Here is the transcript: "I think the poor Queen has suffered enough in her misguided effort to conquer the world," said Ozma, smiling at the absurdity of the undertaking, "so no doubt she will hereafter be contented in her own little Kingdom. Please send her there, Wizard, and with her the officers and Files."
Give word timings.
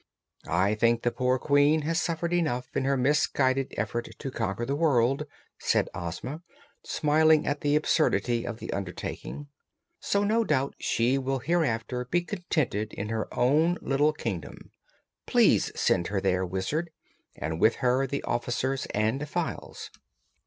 "I 0.47 0.73
think 0.73 1.03
the 1.03 1.11
poor 1.11 1.37
Queen 1.37 1.83
has 1.83 2.01
suffered 2.01 2.33
enough 2.33 2.75
in 2.75 2.85
her 2.85 2.97
misguided 2.97 3.71
effort 3.77 4.07
to 4.17 4.31
conquer 4.31 4.65
the 4.65 4.75
world," 4.75 5.27
said 5.59 5.89
Ozma, 5.93 6.41
smiling 6.83 7.45
at 7.45 7.61
the 7.61 7.75
absurdity 7.75 8.43
of 8.47 8.57
the 8.57 8.73
undertaking, 8.73 9.45
"so 9.99 10.23
no 10.23 10.43
doubt 10.43 10.73
she 10.79 11.19
will 11.19 11.37
hereafter 11.37 12.05
be 12.05 12.21
contented 12.23 12.93
in 12.93 13.09
her 13.09 13.31
own 13.31 13.77
little 13.79 14.11
Kingdom. 14.11 14.71
Please 15.27 15.71
send 15.79 16.07
her 16.07 16.19
there, 16.19 16.47
Wizard, 16.47 16.89
and 17.35 17.61
with 17.61 17.75
her 17.75 18.07
the 18.07 18.23
officers 18.23 18.87
and 18.95 19.29
Files." 19.29 19.91